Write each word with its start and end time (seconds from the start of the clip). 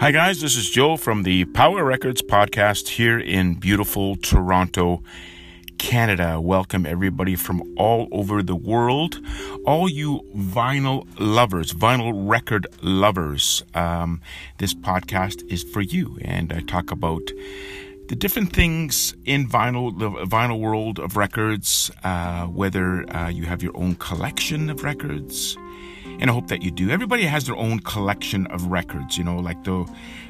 Hi, 0.00 0.12
guys. 0.12 0.40
This 0.40 0.56
is 0.56 0.70
Joe 0.70 0.96
from 0.96 1.24
the 1.24 1.44
Power 1.46 1.82
Records 1.82 2.22
podcast 2.22 2.86
here 2.86 3.18
in 3.18 3.54
beautiful 3.54 4.14
Toronto, 4.14 5.02
Canada. 5.78 6.40
Welcome, 6.40 6.86
everybody 6.86 7.34
from 7.34 7.64
all 7.76 8.06
over 8.12 8.40
the 8.40 8.54
world. 8.54 9.20
All 9.66 9.88
you 9.88 10.20
vinyl 10.36 11.04
lovers, 11.18 11.72
vinyl 11.72 12.12
record 12.14 12.68
lovers. 12.80 13.64
Um, 13.74 14.20
this 14.58 14.72
podcast 14.72 15.44
is 15.50 15.64
for 15.64 15.80
you, 15.80 16.16
and 16.22 16.52
I 16.52 16.60
talk 16.60 16.92
about 16.92 17.32
the 18.08 18.14
different 18.14 18.52
things 18.52 19.16
in 19.24 19.48
vinyl, 19.48 19.98
the 19.98 20.10
vinyl 20.26 20.60
world 20.60 21.00
of 21.00 21.16
records, 21.16 21.90
uh, 22.04 22.46
whether 22.46 23.04
uh, 23.12 23.30
you 23.30 23.46
have 23.46 23.64
your 23.64 23.76
own 23.76 23.96
collection 23.96 24.70
of 24.70 24.84
records, 24.84 25.56
and 26.04 26.30
I 26.30 26.32
hope 26.32 26.48
that 26.48 26.62
you 26.62 26.70
do. 26.70 26.90
Everybody 26.90 27.24
has 27.24 27.46
their 27.46 27.56
own 27.56 27.80
collection 27.80 28.46
of 28.48 28.66
records, 28.66 29.18
you 29.18 29.24
know, 29.24 29.38
like 29.38 29.64
the 29.64 29.86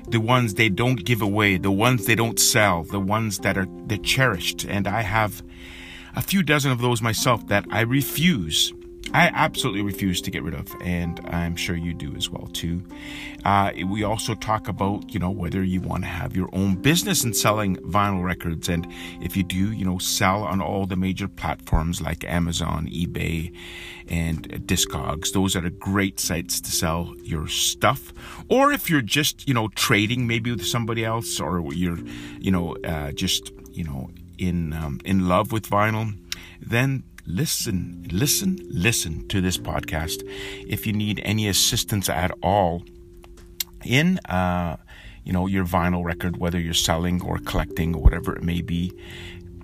the 0.08 0.20
ones 0.20 0.54
they 0.54 0.68
don't 0.68 1.04
give 1.04 1.22
away, 1.22 1.58
the 1.58 1.70
ones 1.70 2.06
they 2.06 2.14
don't 2.14 2.38
sell, 2.38 2.84
the 2.84 3.00
ones 3.00 3.38
that 3.40 3.58
are 3.58 3.66
they're 3.86 3.98
cherished. 3.98 4.64
And 4.64 4.86
I 4.86 5.02
have 5.02 5.42
a 6.16 6.22
few 6.22 6.42
dozen 6.42 6.72
of 6.72 6.80
those 6.80 7.02
myself 7.02 7.46
that 7.48 7.64
I 7.70 7.80
refuse 7.82 8.72
I 9.12 9.30
absolutely 9.34 9.82
refuse 9.82 10.20
to 10.22 10.30
get 10.30 10.42
rid 10.42 10.54
of, 10.54 10.74
and 10.82 11.20
I'm 11.28 11.56
sure 11.56 11.76
you 11.76 11.94
do 11.94 12.14
as 12.16 12.28
well 12.30 12.48
too. 12.52 12.82
Uh, 13.44 13.72
we 13.86 14.04
also 14.04 14.34
talk 14.34 14.68
about, 14.68 15.12
you 15.12 15.18
know, 15.18 15.30
whether 15.30 15.62
you 15.62 15.80
want 15.80 16.04
to 16.04 16.08
have 16.08 16.36
your 16.36 16.48
own 16.52 16.76
business 16.76 17.24
in 17.24 17.32
selling 17.32 17.76
vinyl 17.76 18.22
records, 18.22 18.68
and 18.68 18.86
if 19.22 19.36
you 19.36 19.42
do, 19.42 19.72
you 19.72 19.84
know, 19.84 19.98
sell 19.98 20.44
on 20.44 20.60
all 20.60 20.86
the 20.86 20.96
major 20.96 21.28
platforms 21.28 22.00
like 22.00 22.24
Amazon, 22.24 22.86
eBay, 22.86 23.54
and 24.08 24.48
Discogs. 24.66 25.32
Those 25.32 25.56
are 25.56 25.68
great 25.70 26.18
sites 26.20 26.60
to 26.60 26.70
sell 26.70 27.14
your 27.22 27.46
stuff. 27.48 28.12
Or 28.48 28.72
if 28.72 28.88
you're 28.88 29.02
just, 29.02 29.46
you 29.46 29.54
know, 29.54 29.68
trading 29.68 30.26
maybe 30.26 30.50
with 30.50 30.66
somebody 30.66 31.04
else, 31.04 31.40
or 31.40 31.72
you're, 31.72 31.98
you 32.38 32.50
know, 32.50 32.76
uh, 32.84 33.12
just, 33.12 33.52
you 33.72 33.84
know, 33.84 34.10
in 34.38 34.72
um, 34.72 35.00
in 35.04 35.28
love 35.28 35.52
with 35.52 35.68
vinyl, 35.68 36.16
then 36.60 37.02
listen, 37.28 38.06
listen, 38.10 38.58
listen 38.70 39.28
to 39.28 39.40
this 39.40 39.58
podcast. 39.58 40.22
If 40.66 40.86
you 40.86 40.92
need 40.92 41.20
any 41.24 41.46
assistance 41.46 42.08
at 42.08 42.32
all 42.42 42.82
in, 43.84 44.18
uh, 44.28 44.78
you 45.24 45.32
know, 45.32 45.46
your 45.46 45.64
vinyl 45.64 46.02
record, 46.02 46.38
whether 46.38 46.58
you're 46.58 46.74
selling 46.74 47.22
or 47.22 47.38
collecting 47.38 47.94
or 47.94 48.02
whatever 48.02 48.34
it 48.34 48.42
may 48.42 48.62
be, 48.62 48.92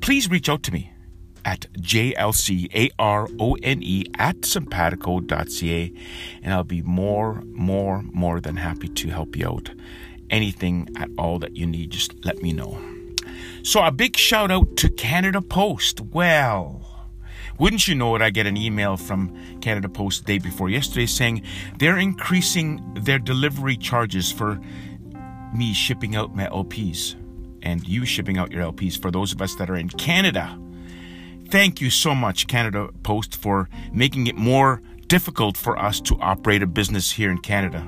please 0.03 0.31
reach 0.31 0.49
out 0.49 0.63
to 0.65 0.73
me 0.73 0.93
at 1.47 1.67
jlcarone 1.75 2.91
at 4.19 4.37
sympatico.ca 4.41 5.93
and 6.43 6.55
I'll 6.55 6.65
be 6.65 6.83
more, 6.83 7.43
more, 7.47 8.03
more 8.03 8.41
than 8.41 8.57
happy 8.57 8.89
to 8.89 9.09
help 9.09 9.37
you 9.37 9.49
out. 9.49 9.71
Anything 10.31 10.89
at 10.97 11.09
all 11.19 11.39
that 11.39 11.57
you 11.57 11.67
need, 11.67 11.91
just 11.91 12.25
let 12.25 12.43
me 12.43 12.53
know. 12.53 12.79
So 13.63 13.83
a 13.83 13.91
big 13.91 14.17
shout 14.17 14.51
out 14.51 14.77
to 14.79 14.91
Canada 14.91 15.41
Post. 15.41 16.01
Well, 16.01 16.84
wouldn't 17.59 17.87
you 17.87 17.95
know 17.95 18.15
it, 18.17 18.23
I 18.23 18.31
get 18.31 18.47
an 18.47 18.57
email 18.57 18.97
from 18.97 19.61
Canada 19.61 19.89
Post 19.89 20.25
the 20.25 20.33
day 20.33 20.39
before 20.39 20.71
yesterday 20.71 21.07
saying 21.07 21.43
they're 21.79 21.99
increasing 21.99 22.83
their 22.95 23.19
delivery 23.19 23.77
charges 23.77 24.33
for 24.33 24.61
me 25.55 25.73
shipping 25.73 26.17
out 26.17 26.35
my 26.35 26.47
LPs 26.47 27.15
and 27.63 27.87
you 27.87 28.05
shipping 28.05 28.39
out 28.39 28.51
your 28.51 28.63
LPs 28.73 29.01
for 29.01 29.11
those 29.11 29.33
of 29.33 29.41
us 29.41 29.55
that 29.57 29.71
are 29.71 29.77
in 29.77 29.89
Canada. 29.89 30.59
Thank 31.49 31.81
you 31.81 31.91
so 31.91 32.15
much, 32.15 32.47
Canada 32.47 32.89
Post, 33.03 33.37
for 33.37 33.69
making 33.93 34.27
it 34.27 34.37
more 34.37 34.83
difficult 35.07 35.57
for 35.57 35.79
us 35.79 36.01
to 36.01 36.19
operate 36.21 36.63
a 36.63 36.67
business 36.67 37.13
here 37.13 37.31
in 37.31 37.39
Canada. 37.39 37.87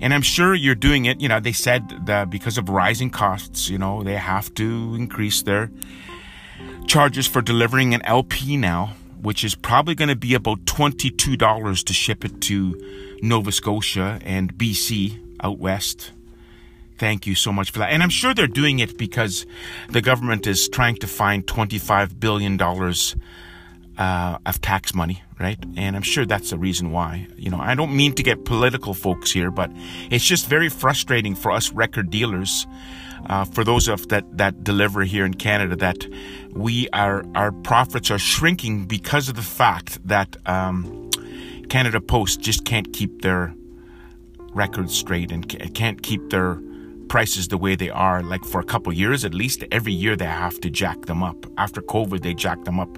And 0.00 0.12
I'm 0.12 0.22
sure 0.22 0.54
you're 0.54 0.74
doing 0.74 1.04
it. 1.04 1.20
You 1.20 1.28
know, 1.28 1.40
they 1.40 1.52
said 1.52 2.06
that 2.06 2.28
because 2.28 2.58
of 2.58 2.68
rising 2.68 3.08
costs, 3.08 3.70
you 3.70 3.78
know, 3.78 4.02
they 4.02 4.16
have 4.16 4.52
to 4.54 4.94
increase 4.96 5.42
their 5.42 5.70
charges 6.86 7.26
for 7.26 7.42
delivering 7.42 7.94
an 7.94 8.02
LP 8.02 8.56
now, 8.56 8.94
which 9.20 9.44
is 9.44 9.54
probably 9.54 9.94
going 9.94 10.08
to 10.08 10.16
be 10.16 10.34
about 10.34 10.64
$22 10.64 11.84
to 11.84 11.92
ship 11.92 12.24
it 12.24 12.40
to 12.42 13.18
Nova 13.22 13.52
Scotia 13.52 14.18
and 14.24 14.54
BC 14.54 15.36
out 15.40 15.58
west. 15.58 16.12
Thank 16.98 17.26
you 17.26 17.34
so 17.34 17.52
much 17.52 17.70
for 17.70 17.80
that. 17.80 17.90
And 17.90 18.02
I'm 18.02 18.10
sure 18.10 18.34
they're 18.34 18.46
doing 18.46 18.78
it 18.78 18.96
because 18.96 19.46
the 19.88 20.00
government 20.00 20.46
is 20.46 20.68
trying 20.68 20.96
to 20.96 21.06
find 21.06 21.46
$25 21.46 22.20
billion 22.20 22.56
uh, 24.02 24.38
of 24.46 24.60
tax 24.60 24.94
money, 24.94 25.22
right? 25.38 25.58
And 25.76 25.94
I'm 25.94 26.02
sure 26.02 26.26
that's 26.26 26.50
the 26.50 26.58
reason 26.58 26.90
why. 26.90 27.28
You 27.36 27.50
know, 27.50 27.60
I 27.60 27.76
don't 27.76 27.94
mean 27.94 28.14
to 28.14 28.22
get 28.24 28.44
political, 28.44 28.94
folks, 28.94 29.30
here, 29.30 29.52
but 29.52 29.70
it's 30.10 30.24
just 30.24 30.46
very 30.46 30.68
frustrating 30.68 31.36
for 31.36 31.52
us 31.52 31.70
record 31.72 32.10
dealers 32.10 32.66
uh, 33.26 33.44
for 33.44 33.62
those 33.62 33.86
of 33.86 34.08
that 34.08 34.24
that 34.38 34.64
deliver 34.64 35.02
here 35.02 35.24
in 35.24 35.34
Canada 35.34 35.76
that 35.76 36.04
we 36.52 36.88
are 36.88 37.24
our 37.36 37.52
profits 37.52 38.10
are 38.10 38.18
shrinking 38.18 38.86
because 38.86 39.28
of 39.28 39.36
the 39.36 39.48
fact 39.62 40.04
that 40.08 40.36
um, 40.46 41.10
Canada 41.68 42.00
Post 42.00 42.40
just 42.40 42.64
can't 42.64 42.92
keep 42.92 43.22
their 43.22 43.54
records 44.52 44.98
straight 44.98 45.30
and 45.30 45.48
can't 45.74 46.02
keep 46.02 46.30
their 46.30 46.58
prices 47.12 47.48
the 47.48 47.58
way 47.58 47.76
they 47.76 47.90
are 47.90 48.22
like 48.22 48.42
for 48.42 48.58
a 48.58 48.64
couple 48.64 48.90
years 48.90 49.22
at 49.22 49.34
least 49.34 49.62
every 49.70 49.92
year 49.92 50.16
they 50.16 50.24
have 50.24 50.58
to 50.58 50.70
jack 50.70 50.98
them 51.02 51.22
up 51.22 51.36
after 51.58 51.82
covid 51.82 52.22
they 52.22 52.32
jack 52.32 52.64
them 52.64 52.80
up 52.80 52.88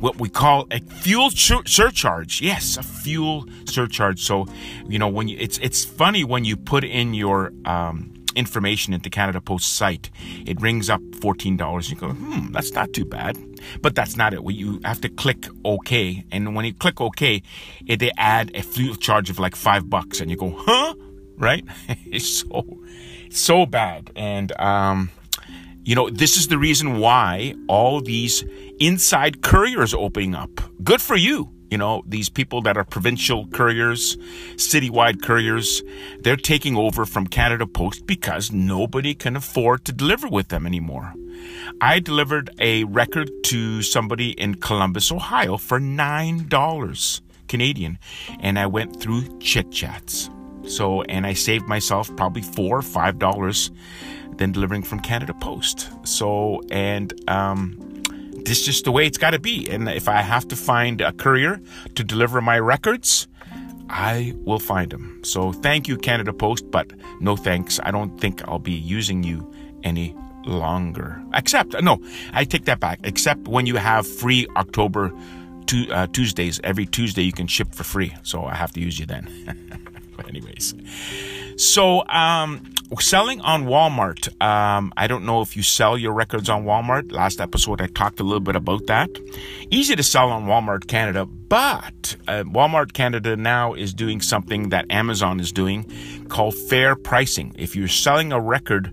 what 0.00 0.18
we 0.18 0.28
call 0.28 0.66
a 0.72 0.80
fuel 1.04 1.30
sur- 1.30 1.64
surcharge 1.64 2.42
yes 2.42 2.76
a 2.76 2.82
fuel 2.82 3.46
surcharge 3.64 4.20
so 4.20 4.46
you 4.88 4.98
know 4.98 5.06
when 5.06 5.28
you 5.28 5.36
it's 5.38 5.58
it's 5.58 5.84
funny 5.84 6.24
when 6.24 6.44
you 6.44 6.56
put 6.56 6.82
in 6.82 7.14
your 7.14 7.52
um, 7.64 8.12
information 8.34 8.94
into 8.94 9.10
Canada 9.10 9.42
Post 9.42 9.74
site, 9.74 10.10
it 10.46 10.58
rings 10.62 10.88
up 10.88 11.02
$14. 11.02 11.90
You 11.90 11.96
go, 11.96 12.08
hmm, 12.08 12.50
that's 12.50 12.72
not 12.72 12.90
too 12.94 13.04
bad. 13.04 13.36
But 13.82 13.94
that's 13.94 14.16
not 14.16 14.32
it. 14.32 14.40
You 14.50 14.80
have 14.84 15.02
to 15.02 15.10
click 15.10 15.46
OK. 15.66 16.24
And 16.32 16.56
when 16.56 16.64
you 16.64 16.72
click 16.72 16.98
OK, 16.98 17.42
it, 17.86 17.98
they 18.00 18.10
add 18.16 18.50
a 18.54 18.62
fuel 18.62 18.96
charge 18.96 19.28
of 19.28 19.38
like 19.38 19.54
five 19.54 19.90
bucks. 19.90 20.18
And 20.20 20.30
you 20.30 20.38
go, 20.38 20.54
huh? 20.56 20.94
Right? 21.36 21.64
so, 22.18 22.64
so 23.40 23.66
bad. 23.66 24.10
And, 24.16 24.52
um, 24.60 25.10
you 25.84 25.94
know, 25.94 26.10
this 26.10 26.36
is 26.36 26.48
the 26.48 26.58
reason 26.58 26.98
why 26.98 27.54
all 27.68 28.00
these 28.00 28.44
inside 28.78 29.42
couriers 29.42 29.94
opening 29.94 30.34
up. 30.34 30.50
Good 30.82 31.00
for 31.00 31.16
you. 31.16 31.50
You 31.70 31.78
know, 31.78 32.02
these 32.06 32.28
people 32.28 32.60
that 32.62 32.76
are 32.76 32.84
provincial 32.84 33.46
couriers, 33.46 34.18
citywide 34.56 35.22
couriers, 35.22 35.82
they're 36.20 36.36
taking 36.36 36.76
over 36.76 37.06
from 37.06 37.26
Canada 37.26 37.66
Post 37.66 38.04
because 38.06 38.52
nobody 38.52 39.14
can 39.14 39.36
afford 39.36 39.86
to 39.86 39.92
deliver 39.92 40.28
with 40.28 40.48
them 40.48 40.66
anymore. 40.66 41.14
I 41.80 41.98
delivered 41.98 42.50
a 42.58 42.84
record 42.84 43.30
to 43.44 43.80
somebody 43.80 44.32
in 44.32 44.56
Columbus, 44.56 45.10
Ohio 45.10 45.56
for 45.56 45.80
$9 45.80 47.20
Canadian, 47.48 47.98
and 48.40 48.58
I 48.58 48.66
went 48.66 49.00
through 49.00 49.38
chit 49.38 49.70
chats. 49.70 50.30
So, 50.66 51.02
and 51.02 51.26
I 51.26 51.34
saved 51.34 51.66
myself 51.66 52.14
probably 52.16 52.42
four 52.42 52.78
or 52.78 52.82
five 52.82 53.18
dollars 53.18 53.70
than 54.36 54.52
delivering 54.52 54.82
from 54.82 55.00
Canada 55.00 55.34
Post. 55.34 55.90
So, 56.04 56.62
and, 56.70 57.12
um, 57.28 57.76
this 58.44 58.60
is 58.60 58.66
just 58.66 58.84
the 58.84 58.92
way 58.92 59.06
it's 59.06 59.18
got 59.18 59.30
to 59.30 59.38
be. 59.38 59.68
And 59.70 59.88
if 59.88 60.08
I 60.08 60.20
have 60.20 60.48
to 60.48 60.56
find 60.56 61.00
a 61.00 61.12
courier 61.12 61.60
to 61.94 62.02
deliver 62.02 62.40
my 62.40 62.58
records, 62.58 63.28
I 63.88 64.34
will 64.38 64.58
find 64.58 64.90
them. 64.90 65.20
So 65.22 65.52
thank 65.52 65.86
you, 65.86 65.96
Canada 65.96 66.32
Post, 66.32 66.70
but 66.70 66.90
no 67.20 67.36
thanks. 67.36 67.78
I 67.82 67.90
don't 67.90 68.18
think 68.18 68.42
I'll 68.48 68.58
be 68.58 68.72
using 68.72 69.22
you 69.22 69.52
any 69.84 70.16
longer. 70.44 71.22
Except, 71.34 71.80
no, 71.82 72.00
I 72.32 72.44
take 72.44 72.64
that 72.64 72.80
back. 72.80 73.00
Except 73.04 73.46
when 73.46 73.66
you 73.66 73.76
have 73.76 74.06
free 74.06 74.46
October 74.56 75.12
uh, 75.90 76.06
Tuesdays. 76.12 76.60
Every 76.64 76.86
Tuesday 76.86 77.22
you 77.22 77.32
can 77.32 77.46
ship 77.46 77.74
for 77.74 77.84
free. 77.84 78.14
So 78.22 78.44
I 78.44 78.54
have 78.54 78.72
to 78.72 78.80
use 78.80 78.98
you 78.98 79.06
then. 79.06 79.78
but 80.16 80.28
anyways. 80.28 80.74
So, 81.56 82.06
um, 82.08 82.72
selling 83.00 83.40
on 83.40 83.64
Walmart. 83.64 84.28
Um, 84.42 84.92
I 84.96 85.06
don't 85.06 85.24
know 85.24 85.40
if 85.40 85.56
you 85.56 85.62
sell 85.62 85.96
your 85.96 86.12
records 86.12 86.48
on 86.48 86.64
Walmart. 86.64 87.12
Last 87.12 87.40
episode, 87.40 87.80
I 87.80 87.86
talked 87.86 88.20
a 88.20 88.22
little 88.22 88.40
bit 88.40 88.56
about 88.56 88.86
that. 88.86 89.08
Easy 89.70 89.96
to 89.96 90.02
sell 90.02 90.30
on 90.30 90.46
Walmart 90.46 90.86
Canada, 90.86 91.24
but 91.24 92.16
uh, 92.28 92.44
Walmart 92.44 92.92
Canada 92.92 93.36
now 93.36 93.74
is 93.74 93.94
doing 93.94 94.20
something 94.20 94.68
that 94.70 94.86
Amazon 94.90 95.40
is 95.40 95.52
doing 95.52 95.90
called 96.28 96.54
fair 96.54 96.96
pricing. 96.96 97.54
If 97.56 97.74
you're 97.76 97.88
selling 97.88 98.32
a 98.32 98.40
record 98.40 98.92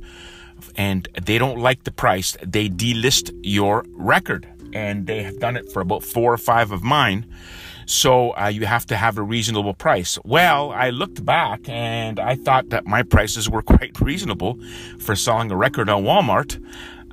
and 0.75 1.07
they 1.25 1.38
don't 1.38 1.60
like 1.60 1.83
the 1.83 1.92
price, 1.92 2.38
they 2.45 2.69
delist 2.69 3.31
your 3.44 3.86
record. 3.92 4.48
And 4.71 5.07
they 5.07 5.24
have 5.24 5.39
done 5.39 5.57
it 5.57 5.71
for 5.71 5.81
about 5.81 6.04
four 6.04 6.31
or 6.31 6.38
five 6.38 6.71
of 6.71 6.83
mine. 6.83 7.25
So 7.90 8.38
uh, 8.38 8.50
you 8.50 8.68
have 8.68 8.86
to 8.88 8.96
have 8.96 9.18
a 9.18 9.24
reasonable 9.24 9.74
price. 9.74 10.20
Well, 10.24 10.70
I 10.72 10.92
looked 10.92 11.26
back 11.26 11.68
and 11.68 12.20
I 12.20 12.36
thought 12.36 12.70
that 12.70 12.86
my 12.86 13.02
prices 13.02 13.50
were 13.50 13.62
quite 13.74 14.00
reasonable 14.00 14.60
for 15.00 15.16
selling 15.16 15.50
a 15.50 15.58
record 15.58 15.90
on 15.90 16.04
Walmart. 16.04 16.64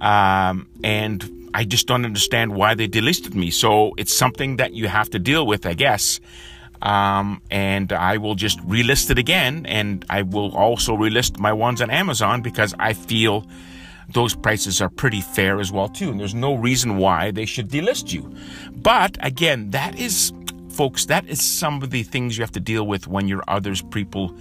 Um, 0.02 0.68
and 0.84 1.50
I 1.54 1.64
just 1.64 1.86
don't 1.86 2.04
understand 2.04 2.54
why 2.54 2.74
they 2.74 2.88
delisted 2.88 3.34
me. 3.34 3.50
So 3.50 3.94
it's 3.96 4.14
something 4.14 4.56
that 4.56 4.74
you 4.74 4.86
have 4.88 5.08
to 5.10 5.18
deal 5.18 5.46
with, 5.46 5.64
I 5.64 5.72
guess. 5.72 6.20
Um, 6.82 7.40
and 7.50 7.90
I 7.90 8.18
will 8.18 8.34
just 8.34 8.58
relist 8.68 9.10
it 9.10 9.18
again, 9.18 9.64
and 9.64 10.04
I 10.10 10.20
will 10.20 10.54
also 10.54 10.94
relist 10.94 11.38
my 11.38 11.54
ones 11.54 11.80
on 11.80 11.88
Amazon 11.88 12.42
because 12.42 12.74
I 12.78 12.92
feel 12.92 13.46
those 14.10 14.34
prices 14.34 14.82
are 14.82 14.90
pretty 14.90 15.22
fair 15.22 15.58
as 15.58 15.72
well 15.72 15.88
too, 15.88 16.10
and 16.10 16.20
there's 16.20 16.34
no 16.34 16.54
reason 16.54 16.98
why 16.98 17.30
they 17.30 17.46
should 17.46 17.70
delist 17.70 18.12
you. 18.12 18.30
But 18.70 19.16
again, 19.20 19.70
that 19.70 19.98
is, 19.98 20.32
folks, 20.76 21.06
that 21.06 21.26
is 21.26 21.40
some 21.40 21.82
of 21.82 21.88
the 21.88 22.02
things 22.02 22.36
you 22.36 22.42
have 22.42 22.52
to 22.52 22.60
deal 22.60 22.86
with 22.86 23.08
when 23.08 23.28
you're 23.28 23.42
others 23.48 23.80
people 23.80 24.36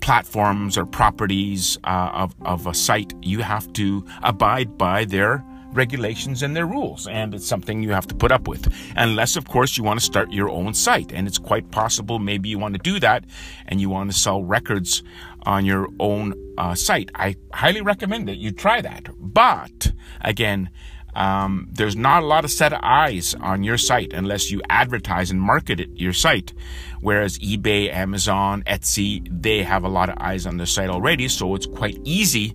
platforms 0.00 0.78
or 0.78 0.86
properties 0.86 1.76
uh, 1.82 2.10
of, 2.12 2.36
of 2.42 2.68
a 2.68 2.74
site. 2.74 3.12
You 3.22 3.40
have 3.40 3.72
to 3.72 4.06
abide 4.22 4.78
by 4.78 5.06
their 5.06 5.44
regulations 5.72 6.44
and 6.44 6.54
their 6.54 6.66
rules, 6.66 7.08
and 7.08 7.34
it's 7.34 7.48
something 7.48 7.82
you 7.82 7.90
have 7.90 8.06
to 8.06 8.14
put 8.14 8.30
up 8.30 8.46
with. 8.46 8.72
Unless, 8.94 9.34
of 9.34 9.48
course, 9.48 9.76
you 9.76 9.82
want 9.82 9.98
to 9.98 10.06
start 10.06 10.32
your 10.32 10.48
own 10.48 10.72
site, 10.72 11.12
and 11.12 11.26
it's 11.26 11.38
quite 11.38 11.72
possible 11.72 12.20
maybe 12.20 12.48
you 12.48 12.60
want 12.60 12.74
to 12.74 12.80
do 12.80 13.00
that 13.00 13.24
and 13.66 13.80
you 13.80 13.90
want 13.90 14.08
to 14.12 14.16
sell 14.16 14.44
records 14.44 15.02
on 15.42 15.64
your 15.64 15.88
own 15.98 16.32
uh, 16.58 16.76
site. 16.76 17.10
I 17.16 17.34
highly 17.52 17.80
recommend 17.80 18.28
that 18.28 18.36
you 18.36 18.52
try 18.52 18.80
that. 18.80 19.08
But 19.18 19.90
again, 20.20 20.70
um, 21.16 21.68
there's 21.72 21.96
not 21.96 22.22
a 22.22 22.26
lot 22.26 22.44
of 22.44 22.50
set 22.50 22.74
of 22.74 22.80
eyes 22.82 23.34
on 23.40 23.64
your 23.64 23.78
site 23.78 24.12
unless 24.12 24.50
you 24.50 24.60
advertise 24.68 25.30
and 25.30 25.40
market 25.40 25.80
it, 25.80 25.88
your 25.94 26.12
site. 26.12 26.52
Whereas 27.00 27.38
eBay, 27.38 27.90
Amazon, 27.90 28.62
Etsy, 28.66 29.26
they 29.30 29.62
have 29.62 29.82
a 29.82 29.88
lot 29.88 30.10
of 30.10 30.16
eyes 30.18 30.46
on 30.46 30.58
their 30.58 30.66
site 30.66 30.90
already, 30.90 31.28
so 31.28 31.54
it's 31.54 31.66
quite 31.66 31.98
easy 32.04 32.52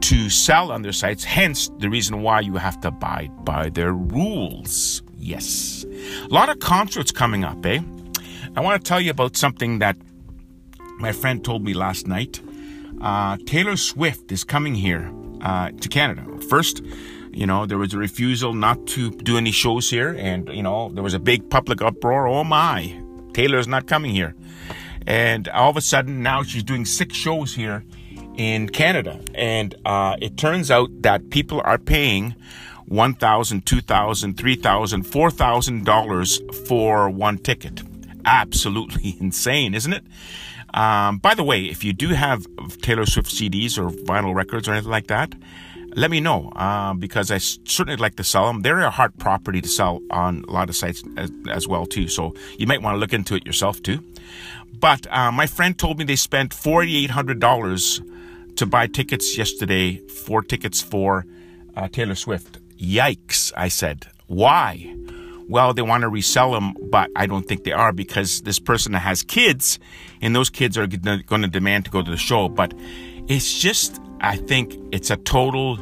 to 0.00 0.30
sell 0.30 0.72
on 0.72 0.80
their 0.80 0.92
sites, 0.92 1.22
hence 1.22 1.70
the 1.78 1.90
reason 1.90 2.22
why 2.22 2.40
you 2.40 2.56
have 2.56 2.80
to 2.80 2.88
abide 2.88 3.44
by 3.44 3.68
their 3.68 3.92
rules. 3.92 5.02
Yes. 5.18 5.84
A 5.84 6.28
lot 6.28 6.48
of 6.48 6.58
concerts 6.60 7.12
coming 7.12 7.44
up, 7.44 7.64
eh? 7.66 7.80
I 8.56 8.60
want 8.60 8.82
to 8.82 8.88
tell 8.88 9.00
you 9.00 9.10
about 9.10 9.36
something 9.36 9.80
that 9.80 9.96
my 10.98 11.12
friend 11.12 11.44
told 11.44 11.62
me 11.62 11.74
last 11.74 12.06
night. 12.06 12.40
Uh, 13.02 13.36
Taylor 13.44 13.76
Swift 13.76 14.32
is 14.32 14.44
coming 14.44 14.74
here 14.74 15.12
uh, 15.42 15.70
to 15.72 15.88
Canada. 15.88 16.24
First, 16.48 16.82
you 17.32 17.46
know, 17.46 17.66
there 17.66 17.78
was 17.78 17.94
a 17.94 17.98
refusal 17.98 18.52
not 18.52 18.86
to 18.88 19.10
do 19.10 19.36
any 19.36 19.50
shows 19.50 19.90
here, 19.90 20.14
and, 20.18 20.48
you 20.48 20.62
know, 20.62 20.90
there 20.90 21.02
was 21.02 21.14
a 21.14 21.18
big 21.18 21.48
public 21.50 21.80
uproar. 21.80 22.26
Oh 22.28 22.44
my, 22.44 23.00
Taylor's 23.32 23.68
not 23.68 23.86
coming 23.86 24.12
here. 24.12 24.34
And 25.06 25.48
all 25.48 25.70
of 25.70 25.76
a 25.76 25.80
sudden, 25.80 26.22
now 26.22 26.42
she's 26.42 26.62
doing 26.62 26.84
six 26.84 27.16
shows 27.16 27.54
here 27.54 27.84
in 28.36 28.68
Canada. 28.68 29.20
And 29.34 29.74
uh, 29.84 30.16
it 30.20 30.36
turns 30.36 30.70
out 30.70 30.90
that 31.02 31.30
people 31.30 31.60
are 31.64 31.78
paying 31.78 32.34
$1,000, 32.90 33.62
$2,000, 33.64 34.34
$3,000, 34.34 35.04
$4,000 35.04 36.66
for 36.66 37.10
one 37.10 37.38
ticket. 37.38 37.82
Absolutely 38.24 39.16
insane, 39.20 39.74
isn't 39.74 39.92
it? 39.92 40.04
Um, 40.74 41.18
by 41.18 41.34
the 41.34 41.42
way, 41.42 41.64
if 41.64 41.84
you 41.84 41.92
do 41.92 42.08
have 42.08 42.46
Taylor 42.80 43.04
Swift 43.04 43.28
CDs 43.28 43.76
or 43.78 43.90
vinyl 43.90 44.34
records 44.34 44.68
or 44.68 44.72
anything 44.72 44.90
like 44.90 45.08
that, 45.08 45.34
let 45.94 46.10
me 46.10 46.20
know 46.20 46.50
uh, 46.56 46.94
because 46.94 47.30
I 47.30 47.38
certainly 47.38 47.96
like 47.96 48.16
to 48.16 48.24
sell 48.24 48.46
them. 48.46 48.62
They're 48.62 48.80
a 48.80 48.90
hard 48.90 49.18
property 49.18 49.60
to 49.60 49.68
sell 49.68 50.00
on 50.10 50.44
a 50.48 50.52
lot 50.52 50.68
of 50.68 50.76
sites 50.76 51.02
as, 51.16 51.30
as 51.50 51.68
well 51.68 51.86
too. 51.86 52.08
So 52.08 52.34
you 52.58 52.66
might 52.66 52.82
want 52.82 52.94
to 52.94 52.98
look 52.98 53.12
into 53.12 53.34
it 53.34 53.46
yourself 53.46 53.82
too. 53.82 54.02
But 54.78 55.06
uh, 55.10 55.30
my 55.30 55.46
friend 55.46 55.78
told 55.78 55.98
me 55.98 56.04
they 56.04 56.16
spent 56.16 56.52
forty 56.52 57.04
eight 57.04 57.10
hundred 57.10 57.40
dollars 57.40 58.00
to 58.56 58.66
buy 58.66 58.86
tickets 58.86 59.38
yesterday, 59.38 59.96
four 60.08 60.42
tickets 60.42 60.82
for 60.82 61.24
uh, 61.76 61.88
Taylor 61.88 62.14
Swift. 62.14 62.58
Yikes, 62.76 63.52
I 63.56 63.68
said. 63.68 64.06
Why? 64.26 64.94
Well, 65.48 65.72
they 65.74 65.82
want 65.82 66.02
to 66.02 66.08
resell 66.08 66.52
them, 66.52 66.74
but 66.90 67.10
I 67.14 67.26
don't 67.26 67.46
think 67.46 67.64
they 67.64 67.72
are 67.72 67.92
because 67.92 68.42
this 68.42 68.58
person 68.58 68.92
has 68.94 69.22
kids, 69.22 69.78
and 70.20 70.34
those 70.34 70.50
kids 70.50 70.76
are 70.76 70.86
going 70.86 71.42
to 71.42 71.48
demand 71.48 71.84
to 71.84 71.90
go 71.90 72.02
to 72.02 72.10
the 72.10 72.16
show. 72.16 72.48
But 72.48 72.74
it's 73.28 73.58
just, 73.58 74.00
I 74.22 74.36
think 74.36 74.76
it's 74.92 75.10
a 75.10 75.16
total, 75.16 75.78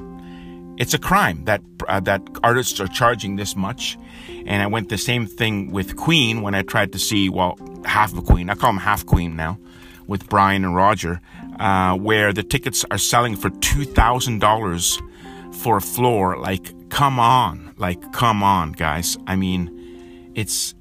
it's 0.79 0.95
a 0.95 0.99
crime 0.99 1.45
that 1.45 1.63
uh, 1.89 2.01
that 2.01 2.23
artists 2.43 2.81
are 2.81 2.89
charging 2.89 3.37
this 3.37 3.57
much. 3.57 3.99
And 4.47 4.63
I 4.63 4.67
went 4.67 4.89
the 4.89 4.99
same 4.99 5.27
thing 5.27 5.71
with 5.71 5.97
Queen 5.97 6.43
when 6.43 6.55
I 6.55 6.63
tried 6.63 6.93
to 6.93 6.99
see, 6.99 7.29
well, 7.29 7.59
half 7.85 8.17
of 8.17 8.25
Queen. 8.25 8.51
I 8.51 8.55
call 8.55 8.71
them 8.71 8.81
half 8.81 9.07
Queen 9.07 9.37
now, 9.37 9.59
with 10.07 10.29
Brian 10.29 10.65
and 10.65 10.75
Roger 10.75 11.21
uh, 11.61 11.95
where 11.95 12.33
the 12.33 12.43
tickets 12.43 12.85
are 12.91 12.99
selling 12.99 13.37
for 13.37 13.51
$2,000 13.51 15.55
for 15.55 15.77
a 15.77 15.81
floor. 15.81 16.39
Like, 16.39 16.89
come 16.89 17.21
on. 17.21 17.75
Like, 17.77 18.13
come 18.13 18.43
on, 18.43 18.73
guys. 18.73 19.19
I 19.27 19.37
mean, 19.37 20.33
it's, 20.35 20.75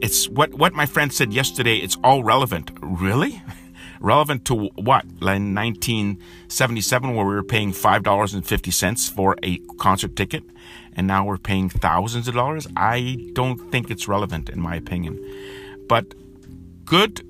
it's 0.00 0.28
what, 0.28 0.54
what 0.54 0.72
my 0.72 0.86
friend 0.86 1.12
said 1.12 1.32
yesterday. 1.32 1.76
It's 1.76 1.96
all 2.04 2.22
relevant. 2.22 2.70
Really? 2.80 3.42
relevant 4.00 4.44
to 4.46 4.54
what? 4.54 5.06
Like 5.20 5.40
1977, 5.40 7.14
where 7.14 7.26
we 7.26 7.34
were 7.34 7.42
paying 7.42 7.72
$5.50 7.72 9.10
for 9.10 9.36
a 9.42 9.58
concert 9.78 10.16
ticket, 10.16 10.44
and 10.94 11.06
now 11.06 11.24
we're 11.24 11.38
paying 11.38 11.68
thousands 11.68 12.28
of 12.28 12.34
dollars? 12.34 12.66
I 12.76 13.28
don't 13.32 13.70
think 13.70 13.90
it's 13.90 14.08
relevant, 14.08 14.48
in 14.48 14.60
my 14.60 14.76
opinion. 14.76 15.18
But 15.88 16.14
good 16.84 17.24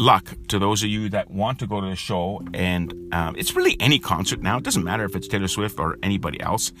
luck 0.00 0.34
to 0.48 0.58
those 0.58 0.82
of 0.82 0.88
you 0.88 1.10
that 1.10 1.30
want 1.30 1.58
to 1.58 1.66
go 1.66 1.80
to 1.80 1.86
the 1.86 1.96
show. 1.96 2.42
And 2.54 3.14
um, 3.14 3.36
it's 3.36 3.54
really 3.54 3.76
any 3.78 3.98
concert 3.98 4.40
now. 4.40 4.56
It 4.56 4.64
doesn't 4.64 4.82
matter 4.82 5.04
if 5.04 5.14
it's 5.14 5.28
Taylor 5.28 5.48
Swift 5.48 5.78
or 5.78 5.98
anybody 6.02 6.40
else. 6.40 6.72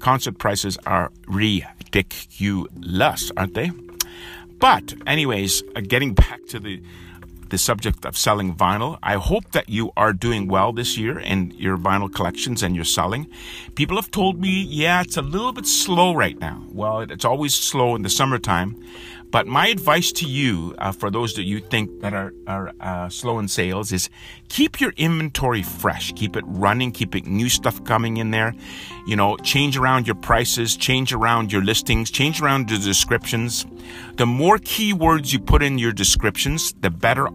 Concert 0.00 0.38
prices 0.38 0.76
are 0.86 1.12
ridiculous, 1.28 3.30
aren't 3.36 3.54
they? 3.54 3.70
But, 4.58 4.94
anyways, 5.06 5.62
uh, 5.76 5.80
getting 5.80 6.14
back 6.14 6.44
to 6.48 6.58
the 6.58 6.82
the 7.50 7.58
subject 7.58 8.04
of 8.04 8.16
selling 8.16 8.54
vinyl. 8.54 8.98
I 9.02 9.14
hope 9.14 9.52
that 9.52 9.68
you 9.68 9.92
are 9.96 10.12
doing 10.12 10.48
well 10.48 10.72
this 10.72 10.96
year 10.96 11.18
in 11.18 11.52
your 11.56 11.76
vinyl 11.76 12.12
collections 12.12 12.62
and 12.62 12.74
your 12.74 12.84
selling. 12.84 13.28
People 13.74 13.96
have 13.96 14.10
told 14.10 14.40
me, 14.40 14.62
yeah, 14.62 15.00
it's 15.02 15.16
a 15.16 15.22
little 15.22 15.52
bit 15.52 15.66
slow 15.66 16.14
right 16.14 16.38
now. 16.38 16.64
Well, 16.70 17.00
it's 17.00 17.24
always 17.24 17.54
slow 17.54 17.94
in 17.94 18.02
the 18.02 18.10
summertime. 18.10 18.82
But 19.34 19.48
my 19.48 19.66
advice 19.66 20.12
to 20.12 20.26
you, 20.26 20.76
uh, 20.78 20.92
for 20.92 21.10
those 21.10 21.34
that 21.34 21.42
you 21.42 21.58
think 21.58 22.02
that 22.02 22.14
are, 22.14 22.32
are 22.46 22.72
uh, 22.78 23.08
slow 23.08 23.40
in 23.40 23.48
sales, 23.48 23.90
is 23.90 24.08
keep 24.48 24.80
your 24.80 24.92
inventory 24.96 25.64
fresh. 25.64 26.12
Keep 26.12 26.36
it 26.36 26.44
running. 26.46 26.92
Keep 26.92 27.16
it 27.16 27.26
new 27.26 27.48
stuff 27.48 27.82
coming 27.82 28.18
in 28.18 28.30
there. 28.30 28.54
You 29.08 29.16
know, 29.16 29.36
change 29.38 29.76
around 29.76 30.06
your 30.06 30.14
prices, 30.14 30.76
change 30.76 31.12
around 31.12 31.50
your 31.50 31.64
listings, 31.64 32.12
change 32.12 32.40
around 32.40 32.68
the 32.68 32.78
descriptions. 32.78 33.66
The 34.18 34.24
more 34.24 34.58
keywords 34.58 35.32
you 35.32 35.40
put 35.40 35.64
in 35.64 35.78
your 35.78 35.92
descriptions, 35.92 36.72
the 36.78 36.90
better 36.90 37.26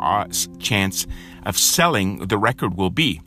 chance 0.57 1.05
of 1.45 1.57
selling 1.57 2.27
the 2.27 2.37
record 2.37 2.77
will 2.77 2.91
be. 2.91 3.21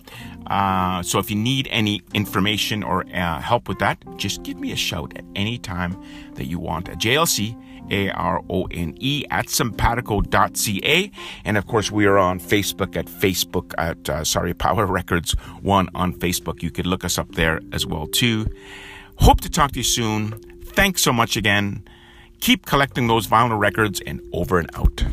Uh, 0.46 1.02
so 1.02 1.18
if 1.18 1.30
you 1.30 1.36
need 1.36 1.68
any 1.70 2.00
information 2.14 2.82
or 2.82 3.04
uh, 3.14 3.38
help 3.38 3.68
with 3.68 3.80
that, 3.80 3.98
just 4.16 4.42
give 4.42 4.58
me 4.58 4.72
a 4.72 4.76
shout 4.76 5.12
at 5.14 5.26
any 5.36 5.58
time 5.58 6.02
that 6.36 6.46
you 6.46 6.58
want. 6.58 6.88
At 6.88 6.96
JLC 6.96 7.54
a 7.90 8.10
R 8.10 8.42
O 8.48 8.64
N 8.70 8.94
E, 9.00 9.24
at 9.30 9.46
sympatico.ca. 9.46 11.10
And 11.44 11.58
of 11.58 11.66
course, 11.66 11.90
we 11.90 12.06
are 12.06 12.18
on 12.18 12.40
Facebook 12.40 12.96
at 12.96 13.06
Facebook 13.06 13.72
at, 13.78 14.08
uh, 14.08 14.24
sorry, 14.24 14.54
Power 14.54 14.86
Records 14.86 15.32
1 15.62 15.88
on 15.94 16.14
Facebook. 16.14 16.62
You 16.62 16.70
could 16.70 16.86
look 16.86 17.04
us 17.04 17.18
up 17.18 17.32
there 17.32 17.60
as 17.72 17.86
well, 17.86 18.06
too. 18.06 18.46
Hope 19.16 19.40
to 19.42 19.50
talk 19.50 19.72
to 19.72 19.78
you 19.78 19.84
soon. 19.84 20.40
Thanks 20.64 21.02
so 21.02 21.12
much 21.12 21.36
again. 21.36 21.84
Keep 22.40 22.66
collecting 22.66 23.06
those 23.06 23.26
vinyl 23.26 23.58
records 23.58 24.00
and 24.04 24.20
over 24.32 24.58
and 24.58 24.70
out. 24.74 25.04